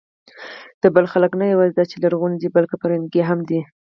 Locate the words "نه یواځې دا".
1.41-1.83